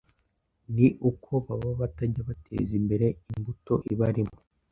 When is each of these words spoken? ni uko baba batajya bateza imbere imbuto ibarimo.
ni 0.75 0.87
uko 1.09 1.31
baba 1.45 1.71
batajya 1.81 2.21
bateza 2.29 2.71
imbere 2.79 3.07
imbuto 3.31 3.73
ibarimo. 3.93 4.35